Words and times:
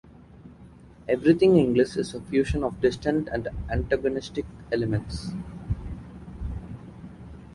Everything 1.07 1.57
English 1.57 1.95
is 1.95 2.15
a 2.15 2.21
fusion 2.21 2.63
of 2.63 2.81
distant 2.81 3.27
and 3.27 3.47
antagonistic 3.69 4.47
elements. 4.71 5.29